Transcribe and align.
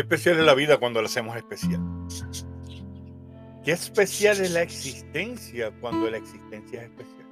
Qué 0.00 0.04
especial 0.04 0.38
es 0.38 0.46
la 0.46 0.54
vida 0.54 0.78
cuando 0.78 1.02
la 1.02 1.08
hacemos 1.08 1.36
especial. 1.36 1.78
Qué 3.62 3.72
especial 3.72 4.40
es 4.40 4.50
la 4.52 4.62
existencia 4.62 5.70
cuando 5.78 6.08
la 6.08 6.16
existencia 6.16 6.80
es 6.80 6.88
especial. 6.88 7.26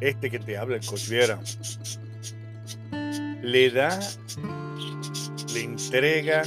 Este 0.00 0.30
que 0.30 0.38
te 0.38 0.56
habla, 0.56 0.76
el 0.76 0.86
Cosviera, 0.86 1.38
le 3.42 3.70
da, 3.70 4.00
le 5.52 5.62
entrega 5.62 6.40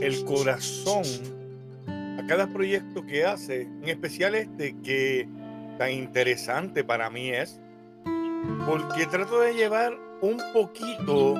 el 0.00 0.24
corazón 0.24 1.02
a 1.88 2.24
cada 2.26 2.46
proyecto 2.46 3.04
que 3.04 3.26
hace, 3.26 3.60
en 3.60 3.86
especial 3.86 4.34
este 4.34 4.74
que 4.82 5.28
tan 5.76 5.90
interesante 5.90 6.84
para 6.84 7.10
mí 7.10 7.28
es, 7.28 7.60
porque 8.64 9.04
trato 9.04 9.40
de 9.40 9.52
llevar 9.52 10.11
un 10.22 10.40
poquito 10.52 11.34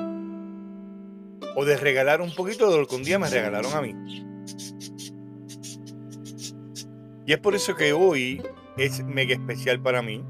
o 1.55 1.65
de 1.65 1.77
regalar 1.77 2.21
un 2.21 2.33
poquito 2.35 2.69
de 2.69 2.77
lo 2.77 2.85
que 2.85 2.95
un 2.95 3.03
día 3.03 3.17
me 3.17 3.29
regalaron 3.29 3.73
a 3.73 3.81
mí. 3.81 3.95
Y 7.25 7.31
es 7.31 7.39
por 7.39 7.55
eso 7.55 7.75
que 7.75 7.93
hoy 7.93 8.43
es 8.77 9.03
mega 9.05 9.33
especial 9.33 9.79
para 9.81 10.01
mí. 10.01 10.23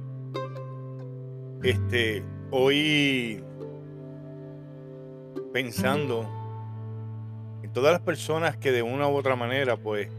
Este, 1.64 2.24
hoy 2.52 3.44
pensando 5.52 6.30
en 7.64 7.74
todas 7.74 7.94
las 7.94 8.02
personas 8.02 8.58
que 8.58 8.72
de 8.72 8.84
una 8.84 9.08
u 9.08 9.16
otra 9.16 9.36
manera, 9.36 9.78
pues, 9.78 10.10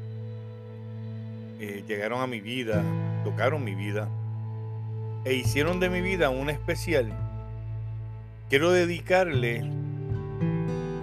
eh, 1.61 1.85
llegaron 1.87 2.21
a 2.21 2.27
mi 2.27 2.41
vida, 2.41 2.83
tocaron 3.23 3.63
mi 3.63 3.77
vida 3.77 4.09
e 5.25 5.35
hicieron 5.35 5.79
de 5.79 5.89
mi 5.89 6.01
vida 6.01 6.31
una 6.31 6.51
especial 6.51 7.24
quiero 8.49 8.71
dedicarle 8.71 9.65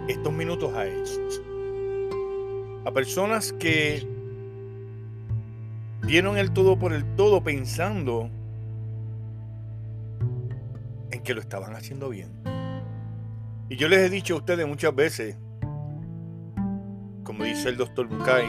estos 0.08 0.34
minutos 0.34 0.73
a 0.73 0.86
ellos. 0.86 1.42
A 2.86 2.92
personas 2.92 3.53
que 3.53 4.08
dieron 6.03 6.38
el 6.38 6.52
todo 6.52 6.78
por 6.78 6.94
el 6.94 7.06
todo 7.16 7.44
pensando 7.44 8.30
en 11.12 11.22
que 11.22 11.34
lo 11.34 11.42
estaban 11.42 11.75
haciendo 11.75 12.09
bien. 12.09 12.30
Y 13.69 13.78
yo 13.78 13.88
les 13.88 14.00
he 14.00 14.09
dicho 14.09 14.34
a 14.34 14.38
ustedes 14.38 14.67
muchas 14.67 14.94
veces, 14.94 15.38
como 17.23 17.44
dice 17.44 17.69
el 17.69 17.78
doctor 17.78 18.08
Bucay, 18.08 18.47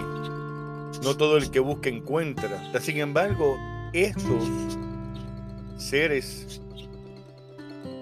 no 1.02 1.16
todo 1.16 1.36
el 1.36 1.50
que 1.50 1.60
busca 1.60 1.88
encuentra. 1.88 2.80
Sin 2.80 2.98
embargo, 2.98 3.56
estos 3.92 4.78
seres 5.76 6.60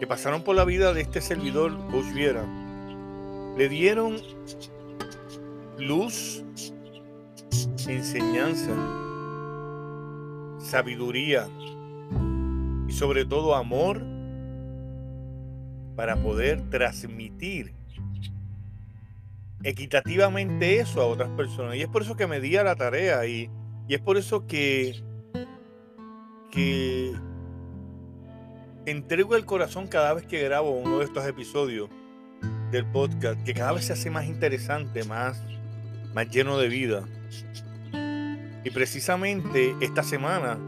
que 0.00 0.06
pasaron 0.06 0.42
por 0.42 0.56
la 0.56 0.64
vida 0.64 0.94
de 0.94 1.02
este 1.02 1.20
servidor, 1.20 1.76
Coach 1.90 2.10
Viera, 2.14 2.46
le 3.58 3.68
dieron 3.68 4.16
luz, 5.78 6.42
enseñanza, 7.86 8.72
sabiduría 10.58 11.46
y 12.88 12.92
sobre 12.92 13.26
todo 13.26 13.54
amor 13.54 14.02
para 15.96 16.16
poder 16.16 16.70
transmitir 16.70 17.74
equitativamente 19.62 20.80
eso 20.80 21.02
a 21.02 21.06
otras 21.06 21.28
personas. 21.30 21.76
Y 21.76 21.82
es 21.82 21.88
por 21.88 22.00
eso 22.00 22.16
que 22.16 22.26
me 22.26 22.40
di 22.40 22.56
a 22.56 22.64
la 22.64 22.74
tarea 22.74 23.26
y, 23.26 23.50
y 23.86 23.94
es 23.94 24.00
por 24.00 24.16
eso 24.16 24.46
que, 24.46 25.02
que 26.50 27.12
entrego 28.86 29.36
el 29.36 29.44
corazón 29.44 29.86
cada 29.86 30.14
vez 30.14 30.26
que 30.26 30.42
grabo 30.42 30.70
uno 30.70 30.98
de 30.98 31.04
estos 31.04 31.26
episodios 31.26 31.88
del 32.70 32.86
podcast, 32.86 33.42
que 33.44 33.54
cada 33.54 33.72
vez 33.72 33.86
se 33.86 33.92
hace 33.92 34.10
más 34.10 34.26
interesante, 34.26 35.04
más, 35.04 35.42
más 36.14 36.28
lleno 36.30 36.58
de 36.58 36.68
vida. 36.68 37.04
Y 38.64 38.70
precisamente 38.70 39.74
esta 39.80 40.02
semana, 40.02 40.58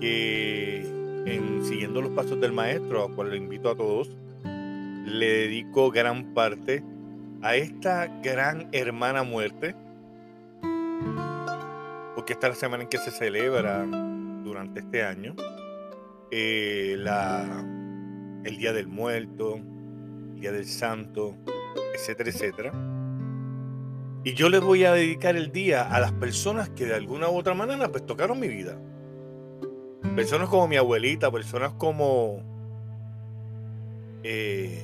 que 0.00 0.80
en 1.26 1.64
Siguiendo 1.64 2.02
los 2.02 2.12
Pasos 2.12 2.40
del 2.40 2.52
Maestro, 2.52 3.04
a 3.04 3.14
cual 3.14 3.30
le 3.30 3.36
invito 3.36 3.70
a 3.70 3.76
todos, 3.76 4.10
le 4.44 5.26
dedico 5.26 5.90
gran 5.90 6.34
parte 6.34 6.82
a 7.42 7.56
esta 7.56 8.06
gran 8.22 8.68
hermana 8.72 9.22
muerte, 9.22 9.74
porque 12.14 12.32
esta 12.32 12.48
es 12.48 12.54
la 12.54 12.60
semana 12.60 12.82
en 12.84 12.88
que 12.88 12.98
se 12.98 13.10
celebra 13.10 13.84
durante 14.44 14.80
este 14.80 15.04
año 15.04 15.34
eh, 16.30 16.96
el 18.44 18.56
Día 18.56 18.72
del 18.72 18.88
Muerto, 18.88 19.56
el 19.56 20.40
Día 20.40 20.52
del 20.52 20.66
Santo, 20.66 21.36
etcétera, 21.94 22.30
etcétera. 22.30 22.72
Y 24.24 24.34
yo 24.34 24.48
les 24.48 24.60
voy 24.60 24.84
a 24.84 24.92
dedicar 24.92 25.36
el 25.36 25.52
día 25.52 25.82
a 25.82 26.00
las 26.00 26.12
personas 26.12 26.68
que 26.70 26.84
de 26.84 26.94
alguna 26.94 27.28
u 27.28 27.36
otra 27.36 27.54
manera 27.54 27.88
pues 27.90 28.04
tocaron 28.04 28.40
mi 28.40 28.48
vida. 28.48 28.76
Personas 30.16 30.48
como 30.48 30.66
mi 30.66 30.76
abuelita, 30.76 31.30
personas 31.30 31.72
como... 31.74 32.42
Eh, 34.24 34.82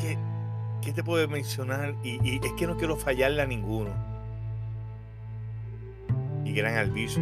¿qué, 0.00 0.16
¿Qué 0.80 0.92
te 0.94 1.04
puedo 1.04 1.28
mencionar? 1.28 1.94
Y, 2.02 2.36
es 2.42 2.52
que 2.54 2.66
no 2.66 2.78
quiero 2.78 2.96
fallarle 2.96 3.42
a 3.42 3.46
ninguno. 3.46 3.90
Y 6.44 6.52
gran 6.52 6.76
Alviso 6.76 7.20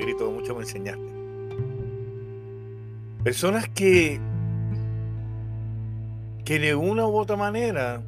grito 0.00 0.30
mucho 0.30 0.54
me 0.54 0.62
enseñaste. 0.62 1.18
Personas 3.24 3.68
que, 3.68 4.20
que 6.44 6.58
de 6.58 6.74
una 6.74 7.06
u 7.06 7.16
otra 7.16 7.36
manera 7.36 8.02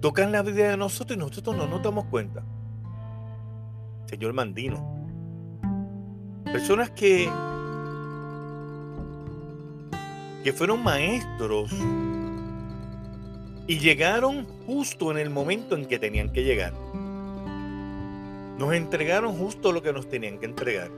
tocan 0.00 0.32
la 0.32 0.42
vida 0.42 0.70
de 0.70 0.76
nosotros 0.76 1.16
y 1.16 1.20
nosotros 1.20 1.56
no 1.56 1.66
nos 1.66 1.82
damos 1.82 2.06
cuenta. 2.06 2.42
Señor 4.06 4.32
Mandino. 4.32 4.92
Personas 6.44 6.90
que, 6.90 7.28
que 10.42 10.52
fueron 10.52 10.82
maestros 10.82 11.72
y 13.66 13.78
llegaron 13.78 14.46
justo 14.66 15.10
en 15.10 15.18
el 15.18 15.30
momento 15.30 15.74
en 15.74 15.86
que 15.86 15.98
tenían 15.98 16.30
que 16.30 16.44
llegar. 16.44 16.74
Nos 18.58 18.74
entregaron 18.74 19.32
justo 19.36 19.72
lo 19.72 19.82
que 19.82 19.92
nos 19.92 20.08
tenían 20.08 20.38
que 20.38 20.46
entregar. 20.46 20.90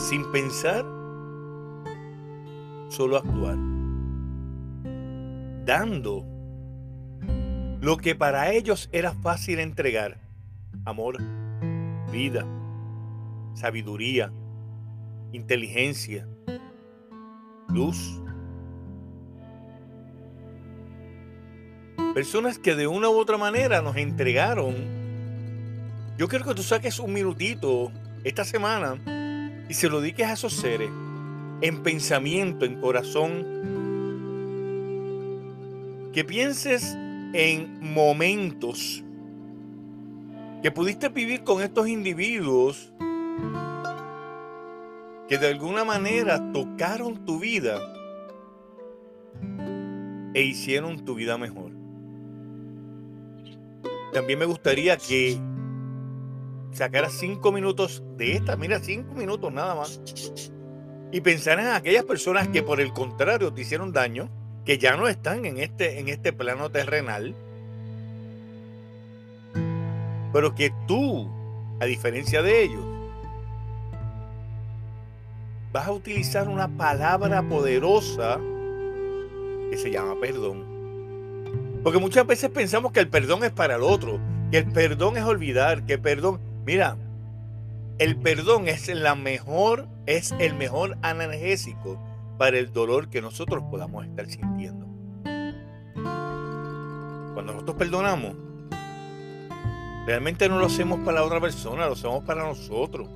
Sin 0.00 0.24
pensar, 0.32 0.82
solo 2.88 3.18
actuar. 3.18 3.56
Dando 5.66 6.24
lo 7.82 7.98
que 7.98 8.14
para 8.14 8.50
ellos 8.50 8.88
era 8.92 9.12
fácil 9.12 9.58
entregar. 9.58 10.16
Amor, 10.86 11.18
vida, 12.10 12.46
sabiduría, 13.54 14.32
inteligencia, 15.32 16.26
luz, 17.68 18.20
Personas 22.14 22.58
que 22.58 22.74
de 22.74 22.88
una 22.88 23.08
u 23.08 23.16
otra 23.16 23.38
manera 23.38 23.82
nos 23.82 23.96
entregaron. 23.96 24.74
Yo 26.18 26.26
quiero 26.26 26.44
que 26.44 26.54
tú 26.54 26.62
saques 26.64 26.98
un 26.98 27.12
minutito 27.12 27.92
esta 28.24 28.44
semana 28.44 28.98
y 29.70 29.74
se 29.74 29.88
lo 29.88 30.00
dediques 30.00 30.26
a 30.26 30.32
esos 30.32 30.52
seres 30.52 30.90
en 31.60 31.84
pensamiento, 31.84 32.64
en 32.64 32.80
corazón. 32.80 33.46
Que 36.12 36.24
pienses 36.24 36.96
en 37.32 37.78
momentos 37.80 39.04
que 40.60 40.72
pudiste 40.72 41.08
vivir 41.08 41.44
con 41.44 41.62
estos 41.62 41.86
individuos 41.86 42.92
que 45.28 45.38
de 45.38 45.46
alguna 45.46 45.84
manera 45.84 46.50
tocaron 46.52 47.24
tu 47.24 47.38
vida 47.38 47.78
e 50.34 50.42
hicieron 50.42 51.04
tu 51.04 51.14
vida 51.14 51.38
mejor. 51.38 51.70
también 54.12 54.40
me 54.40 54.46
gustaría 54.46 54.96
que 54.96 55.38
sacaras 56.72 57.12
cinco 57.12 57.52
minutos 57.52 58.02
de 58.16 58.32
esta, 58.32 58.56
mira, 58.56 58.80
cinco 58.80 59.14
minutos 59.14 59.52
nada 59.52 59.74
más, 59.74 60.00
y 61.12 61.20
pensaras 61.20 61.66
en 61.66 61.72
aquellas 61.72 62.04
personas 62.04 62.48
que 62.48 62.62
por 62.62 62.80
el 62.80 62.92
contrario 62.92 63.52
te 63.52 63.62
hicieron 63.62 63.92
daño, 63.92 64.28
que 64.64 64.78
ya 64.78 64.96
no 64.96 65.08
están 65.08 65.44
en 65.44 65.58
este, 65.58 65.98
en 65.98 66.08
este 66.08 66.32
plano 66.32 66.70
terrenal, 66.70 67.34
pero 70.32 70.54
que 70.54 70.72
tú, 70.86 71.28
a 71.80 71.86
diferencia 71.86 72.42
de 72.42 72.62
ellos, 72.62 72.84
vas 75.72 75.86
a 75.86 75.92
utilizar 75.92 76.48
una 76.48 76.68
palabra 76.68 77.42
poderosa 77.42 78.38
que 79.70 79.76
se 79.76 79.90
llama 79.90 80.14
perdón. 80.20 80.64
Porque 81.82 81.98
muchas 81.98 82.26
veces 82.26 82.50
pensamos 82.50 82.92
que 82.92 83.00
el 83.00 83.08
perdón 83.08 83.44
es 83.44 83.50
para 83.50 83.76
el 83.76 83.82
otro, 83.82 84.20
que 84.50 84.58
el 84.58 84.70
perdón 84.70 85.16
es 85.16 85.24
olvidar, 85.24 85.86
que 85.86 85.96
perdón, 85.96 86.40
mira, 86.64 86.96
el 87.98 88.16
perdón 88.16 88.68
es 88.68 88.88
la 88.88 89.14
mejor, 89.14 89.86
es 90.06 90.32
el 90.38 90.54
mejor 90.54 90.96
analgésico 91.02 91.98
para 92.38 92.58
el 92.58 92.72
dolor 92.72 93.10
que 93.10 93.20
nosotros 93.20 93.62
podamos 93.70 94.06
estar 94.06 94.26
sintiendo. 94.26 94.86
Cuando 97.34 97.52
nosotros 97.52 97.76
perdonamos, 97.76 98.34
realmente 100.06 100.48
no 100.48 100.58
lo 100.58 100.66
hacemos 100.66 101.00
para 101.00 101.20
la 101.20 101.24
otra 101.24 101.40
persona, 101.40 101.86
lo 101.86 101.92
hacemos 101.92 102.24
para 102.24 102.42
nosotros. 102.42 103.08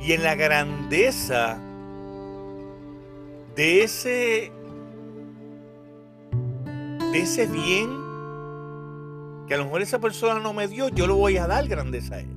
Y 0.00 0.12
en 0.12 0.22
la 0.22 0.34
grandeza 0.34 1.58
de 3.56 3.82
ese 3.82 4.52
de 7.12 7.20
ese 7.20 7.46
bien 7.46 8.03
que 9.46 9.54
a 9.54 9.58
lo 9.58 9.64
mejor 9.64 9.82
esa 9.82 9.98
persona 9.98 10.40
no 10.40 10.52
me 10.52 10.68
dio, 10.68 10.88
yo 10.88 11.06
lo 11.06 11.16
voy 11.16 11.36
a 11.36 11.46
dar 11.46 11.66
grandeza 11.68 12.16
a 12.16 12.20
él. 12.20 12.28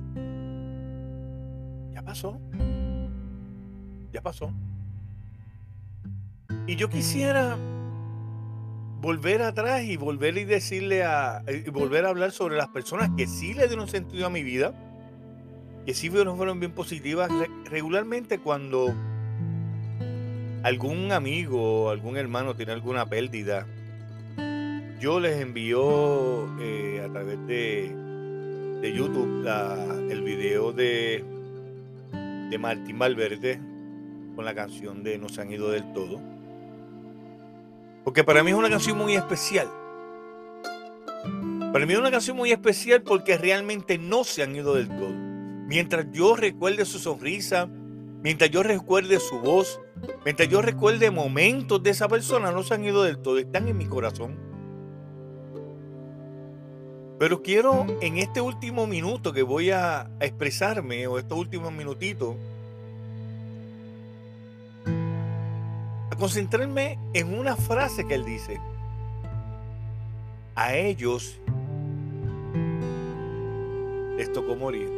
Ya 1.92 2.02
pasó. 2.02 2.40
Ya 4.12 4.20
pasó. 4.22 4.52
Y 6.66 6.76
yo 6.76 6.88
quisiera 6.88 7.56
volver 9.00 9.42
atrás 9.42 9.84
y 9.84 9.96
volver 9.96 10.36
y 10.38 10.44
decirle 10.44 11.04
a 11.04 11.42
y 11.46 11.70
volver 11.70 12.04
a 12.04 12.08
hablar 12.08 12.32
sobre 12.32 12.56
las 12.56 12.68
personas 12.68 13.10
que 13.16 13.26
sí 13.26 13.54
le 13.54 13.68
dieron 13.68 13.88
sentido 13.88 14.26
a 14.26 14.30
mi 14.30 14.42
vida 14.42 14.74
que 15.88 15.94
sí 15.94 16.10
fueron 16.10 16.60
bien 16.60 16.72
positivas. 16.72 17.30
Regularmente 17.64 18.38
cuando 18.38 18.94
algún 20.62 21.12
amigo 21.12 21.88
algún 21.88 22.18
hermano 22.18 22.54
tiene 22.54 22.72
alguna 22.72 23.06
pérdida, 23.06 23.66
yo 24.98 25.20
les 25.20 25.40
envío 25.40 26.48
eh, 26.60 27.04
a 27.04 27.12
través 27.12 27.46
de, 27.46 27.94
YouTube 28.82 29.46
el 30.10 30.22
video 30.22 30.72
de, 30.72 31.24
de 32.50 32.58
Martín 32.58 32.98
Valverde 32.98 33.60
con 34.34 34.44
la 34.44 34.54
canción 34.54 35.02
de 35.02 35.18
No 35.18 35.28
se 35.28 35.42
han 35.42 35.52
ido 35.52 35.70
del 35.70 35.92
todo. 35.92 36.20
Porque 38.04 38.24
para 38.24 38.42
mí 38.42 38.50
es 38.50 38.56
una 38.56 38.70
canción 38.70 38.96
muy 38.96 39.14
especial. 39.14 39.68
Para 41.72 41.84
mí 41.86 41.92
es 41.92 41.98
una 41.98 42.10
canción 42.10 42.36
muy 42.36 42.50
especial 42.50 43.02
porque 43.02 43.36
realmente 43.36 43.98
no 43.98 44.24
se 44.24 44.42
han 44.42 44.56
ido 44.56 44.74
del 44.74 44.88
todo. 44.88 45.12
Mientras 45.66 46.06
yo 46.12 46.34
recuerde 46.34 46.84
su 46.86 46.98
sonrisa, 46.98 47.68
mientras 48.22 48.50
yo 48.50 48.62
recuerde 48.62 49.20
su 49.20 49.38
voz, 49.40 49.80
mientras 50.24 50.48
yo 50.48 50.62
recuerde 50.62 51.10
momentos 51.10 51.82
de 51.82 51.90
esa 51.90 52.08
persona, 52.08 52.50
no 52.50 52.62
se 52.62 52.74
han 52.74 52.84
ido 52.84 53.02
del 53.02 53.18
todo, 53.18 53.38
están 53.38 53.68
en 53.68 53.76
mi 53.76 53.86
corazón. 53.86 54.47
Pero 57.18 57.42
quiero 57.42 57.84
en 58.00 58.18
este 58.18 58.40
último 58.40 58.86
minuto 58.86 59.32
que 59.32 59.42
voy 59.42 59.70
a, 59.70 60.08
expresarme, 60.20 61.08
o 61.08 61.18
estos 61.18 61.36
últimos 61.36 61.72
minutitos, 61.72 62.36
a 66.10 66.16
concentrarme 66.16 66.96
en 67.14 67.36
una 67.36 67.56
frase 67.56 68.06
que 68.06 68.14
él 68.14 68.24
dice. 68.24 68.60
A 70.54 70.74
ellos 70.76 71.40
les 74.16 74.32
tocó 74.32 74.54
morir 74.56 74.88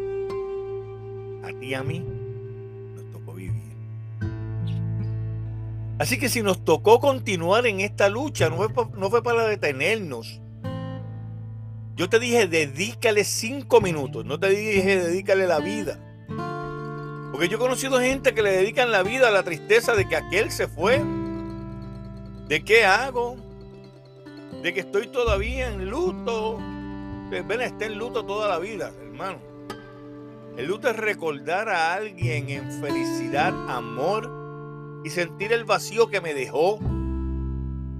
a 1.42 1.48
ti 1.58 1.68
y 1.68 1.74
a 1.74 1.82
mí 1.82 2.04
nos 2.96 3.10
tocó 3.12 3.32
vivir. 3.32 3.54
Así 5.98 6.18
que 6.18 6.28
si 6.28 6.42
nos 6.42 6.64
tocó 6.64 7.00
continuar 7.00 7.66
en 7.66 7.80
esta 7.80 8.10
lucha, 8.10 8.50
no 8.50 8.56
fue, 8.56 8.86
no 8.94 9.08
fue 9.08 9.22
para 9.22 9.46
detenernos. 9.46 10.40
Yo 12.00 12.08
te 12.08 12.18
dije, 12.18 12.46
dedícale 12.46 13.24
cinco 13.24 13.82
minutos, 13.82 14.24
no 14.24 14.40
te 14.40 14.48
dije, 14.48 15.04
dedícale 15.04 15.46
la 15.46 15.58
vida. 15.58 15.98
Porque 17.30 17.46
yo 17.46 17.58
he 17.58 17.60
conocido 17.60 18.00
gente 18.00 18.32
que 18.32 18.40
le 18.40 18.52
dedican 18.52 18.90
la 18.90 19.02
vida 19.02 19.28
a 19.28 19.30
la 19.30 19.42
tristeza 19.42 19.94
de 19.94 20.08
que 20.08 20.16
aquel 20.16 20.50
se 20.50 20.66
fue. 20.66 21.04
¿De 22.48 22.64
qué 22.64 22.86
hago? 22.86 23.36
De 24.62 24.72
que 24.72 24.80
estoy 24.80 25.08
todavía 25.08 25.68
en 25.68 25.90
luto. 25.90 26.56
Ven, 27.28 27.60
esté 27.60 27.84
en 27.84 27.98
luto 27.98 28.24
toda 28.24 28.48
la 28.48 28.58
vida, 28.58 28.92
hermano. 29.02 29.36
El 30.56 30.68
luto 30.68 30.88
es 30.88 30.96
recordar 30.96 31.68
a 31.68 31.92
alguien 31.92 32.48
en 32.48 32.80
felicidad, 32.80 33.52
amor 33.68 35.02
y 35.04 35.10
sentir 35.10 35.52
el 35.52 35.66
vacío 35.66 36.08
que 36.08 36.22
me 36.22 36.32
dejó. 36.32 36.78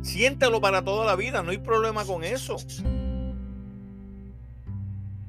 Siéntalo 0.01 0.59
para 0.63 0.83
toda 0.83 1.05
la 1.05 1.17
vida, 1.17 1.43
no 1.43 1.51
hay 1.51 1.59
problema 1.59 2.07
con 2.07 2.25
eso. 2.25 2.57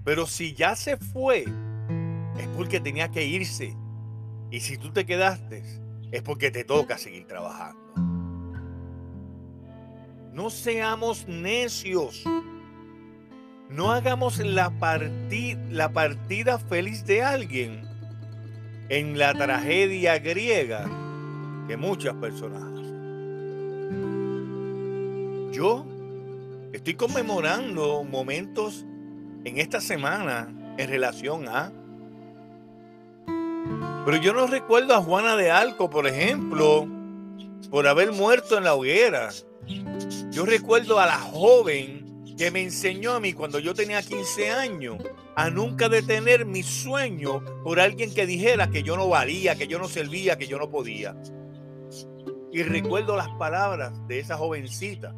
Pero 0.03 0.25
si 0.25 0.53
ya 0.53 0.75
se 0.75 0.97
fue, 0.97 1.45
es 2.37 2.47
porque 2.55 2.79
tenía 2.79 3.09
que 3.09 3.25
irse. 3.25 3.75
Y 4.49 4.61
si 4.61 4.77
tú 4.77 4.91
te 4.91 5.05
quedaste, 5.05 5.63
es 6.11 6.21
porque 6.23 6.49
te 6.51 6.63
toca 6.63 6.97
seguir 6.97 7.27
trabajando. 7.27 7.79
No 10.33 10.49
seamos 10.49 11.27
necios. 11.27 12.23
No 13.69 13.91
hagamos 13.91 14.39
la, 14.39 14.73
la 15.69 15.93
partida 15.93 16.57
feliz 16.57 17.05
de 17.05 17.21
alguien 17.21 17.87
en 18.89 19.17
la 19.17 19.33
tragedia 19.33 20.19
griega 20.19 20.89
que 21.67 21.77
muchas 21.77 22.15
personas 22.15 22.63
hacen. 22.63 22.81
Yo 25.53 25.85
estoy 26.73 26.95
conmemorando 26.95 28.03
momentos 28.03 28.85
en 29.43 29.57
esta 29.57 29.81
semana 29.81 30.53
en 30.77 30.89
relación 30.89 31.47
a... 31.47 31.71
Pero 34.05 34.17
yo 34.17 34.33
no 34.33 34.47
recuerdo 34.47 34.95
a 34.95 35.01
Juana 35.01 35.35
de 35.35 35.51
Alco, 35.51 35.89
por 35.89 36.07
ejemplo, 36.07 36.87
por 37.69 37.87
haber 37.87 38.11
muerto 38.11 38.57
en 38.57 38.63
la 38.63 38.73
hoguera. 38.73 39.29
Yo 40.31 40.45
recuerdo 40.45 40.99
a 40.99 41.05
la 41.05 41.19
joven 41.19 42.01
que 42.37 42.49
me 42.49 42.63
enseñó 42.63 43.13
a 43.13 43.19
mí 43.19 43.33
cuando 43.33 43.59
yo 43.59 43.75
tenía 43.75 44.01
15 44.01 44.49
años 44.49 44.97
a 45.35 45.49
nunca 45.49 45.89
detener 45.89 46.45
mi 46.45 46.63
sueño 46.63 47.43
por 47.63 47.79
alguien 47.79 48.13
que 48.13 48.25
dijera 48.25 48.71
que 48.71 48.81
yo 48.81 48.97
no 48.97 49.07
valía, 49.07 49.55
que 49.55 49.67
yo 49.67 49.77
no 49.77 49.87
servía, 49.87 50.37
que 50.37 50.47
yo 50.47 50.57
no 50.57 50.69
podía. 50.69 51.15
Y 52.51 52.63
recuerdo 52.63 53.15
las 53.15 53.29
palabras 53.37 53.93
de 54.07 54.19
esa 54.19 54.37
jovencita. 54.37 55.15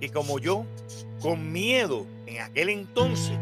Y 0.00 0.08
como 0.10 0.38
yo, 0.38 0.64
con 1.20 1.52
miedo 1.52 2.06
en 2.26 2.40
aquel 2.40 2.68
entonces, 2.68 3.38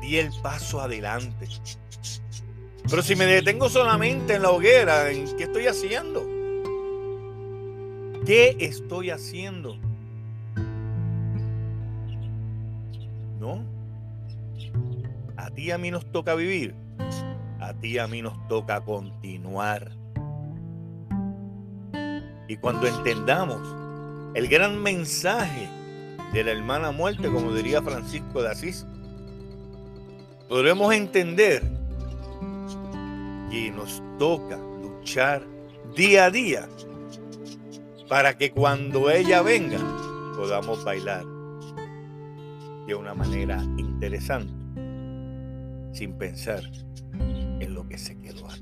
di 0.00 0.18
el 0.18 0.30
paso 0.42 0.80
adelante. 0.80 1.48
Pero 2.88 3.02
si 3.02 3.14
me 3.14 3.26
detengo 3.26 3.68
solamente 3.68 4.34
en 4.34 4.42
la 4.42 4.50
hoguera, 4.50 5.10
¿en 5.10 5.36
qué 5.36 5.44
estoy 5.44 5.66
haciendo? 5.66 6.26
¿Qué 8.26 8.56
estoy 8.58 9.10
haciendo? 9.10 9.76
No. 13.40 13.64
A 15.36 15.50
ti 15.50 15.70
a 15.70 15.78
mí 15.78 15.90
nos 15.90 16.10
toca 16.10 16.34
vivir. 16.34 16.74
A 17.60 17.72
ti 17.74 17.98
a 17.98 18.06
mí 18.06 18.22
nos 18.22 18.46
toca 18.48 18.80
continuar. 18.80 20.01
Y 22.52 22.58
cuando 22.58 22.86
entendamos 22.86 23.62
el 24.34 24.46
gran 24.46 24.82
mensaje 24.82 25.70
de 26.34 26.44
la 26.44 26.50
hermana 26.50 26.90
muerte, 26.90 27.30
como 27.30 27.50
diría 27.54 27.80
Francisco 27.80 28.42
de 28.42 28.50
Asís, 28.50 28.84
podremos 30.50 30.92
entender 30.92 31.62
que 33.50 33.70
nos 33.70 34.02
toca 34.18 34.58
luchar 34.82 35.42
día 35.96 36.26
a 36.26 36.30
día 36.30 36.68
para 38.10 38.36
que 38.36 38.50
cuando 38.50 39.08
ella 39.08 39.40
venga 39.40 39.78
podamos 40.36 40.84
bailar 40.84 41.24
de 42.86 42.94
una 42.94 43.14
manera 43.14 43.62
interesante, 43.78 44.52
sin 45.94 46.12
pensar 46.18 46.60
en 47.18 47.72
lo 47.72 47.88
que 47.88 47.96
se 47.96 48.20
quedó 48.20 48.44
atrás. 48.44 48.61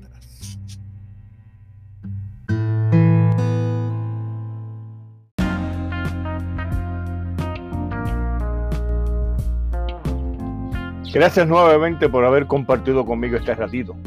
Gracias 11.13 11.45
nuevamente 11.45 12.07
por 12.07 12.23
haber 12.23 12.47
compartido 12.47 13.05
conmigo 13.05 13.35
este 13.35 13.53
ratito. 13.53 13.97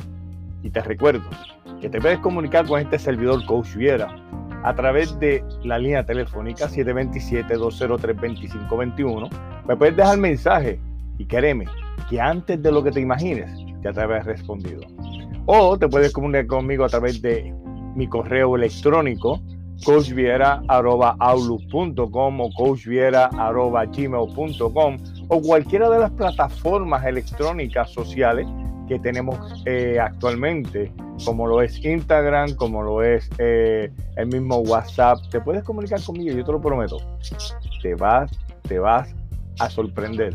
Y 0.62 0.70
te 0.70 0.80
recuerdo 0.80 1.28
que 1.78 1.90
te 1.90 2.00
puedes 2.00 2.18
comunicar 2.20 2.66
con 2.66 2.80
este 2.80 2.99
servidor 2.99 3.44
Coach 3.44 3.75
Viera 3.75 4.08
a 4.62 4.75
través 4.75 5.20
de 5.20 5.44
la 5.64 5.76
línea 5.76 6.06
telefónica 6.06 6.66
727-203-2521. 6.66 9.28
Me 9.68 9.76
puedes 9.76 9.94
dejar 9.94 10.16
mensaje 10.16 10.80
y 11.18 11.26
créeme 11.26 11.66
que 12.08 12.23
antes 12.23 12.62
de 12.62 12.73
lo 12.73 12.82
que 12.82 12.90
te 12.90 13.02
imagines 13.02 13.50
ya 13.82 13.92
te 13.92 14.00
habrás 14.00 14.25
respondido. 14.25 14.80
O 15.44 15.78
te 15.78 15.88
puedes 15.88 16.11
comunicar 16.11 16.46
conmigo 16.46 16.87
a 16.87 16.88
través 16.88 17.20
de 17.20 17.54
mi 17.94 18.08
correo 18.08 18.56
electrónico 18.56 19.42
coachviera.outlook.com 19.84 22.40
o 22.40 22.50
coachviera.gmail.com 22.54 24.96
o 25.28 25.40
cualquiera 25.40 25.88
de 25.90 25.99
las 25.99 26.11
plataformas 26.12 27.04
electrónicas 27.04 27.90
sociales 27.90 28.47
que 28.88 28.99
tenemos 28.99 29.62
eh, 29.64 29.99
actualmente, 29.99 30.93
como 31.25 31.47
lo 31.47 31.62
es 31.62 31.83
Instagram, 31.85 32.54
como 32.54 32.83
lo 32.83 33.02
es 33.02 33.31
eh, 33.38 33.90
el 34.16 34.26
mismo 34.26 34.59
WhatsApp. 34.59 35.19
Te 35.31 35.40
puedes 35.40 35.64
comunicar 35.64 36.02
conmigo, 36.02 36.37
yo 36.37 36.45
te 36.45 36.52
lo 36.52 36.61
prometo. 36.61 36.99
Te 37.83 37.95
vas, 37.95 38.31
te 38.62 38.78
vas 38.78 39.14
a 39.59 39.71
sorprender 39.71 40.35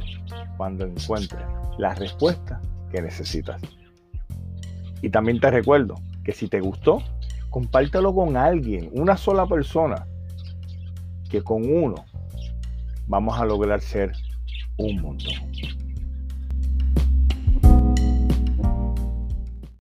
cuando 0.57 0.85
encuentres 0.85 1.41
la 1.77 1.93
respuesta 1.93 2.59
que 2.91 3.01
necesitas. 3.01 3.61
Y 5.01 5.09
también 5.09 5.39
te 5.39 5.51
recuerdo 5.51 5.95
que 6.23 6.33
si 6.33 6.47
te 6.47 6.59
gustó, 6.59 7.01
compártelo 7.49 8.13
con 8.13 8.35
alguien, 8.35 8.89
una 8.93 9.15
sola 9.15 9.45
persona, 9.45 10.05
que 11.29 11.41
con 11.43 11.71
uno 11.71 12.05
vamos 13.07 13.39
a 13.39 13.45
lograr 13.45 13.81
ser 13.81 14.13
un 14.79 15.01
montón. 15.01 15.33